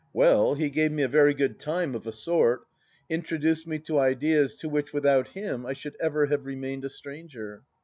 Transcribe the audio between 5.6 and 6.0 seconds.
I should